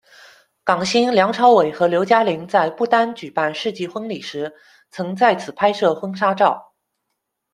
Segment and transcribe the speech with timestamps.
[0.63, 4.51] 港星梁朝伟和刘嘉玲在不丹举办世纪婚礼时，
[4.89, 6.73] 曾在此拍摄婚纱照。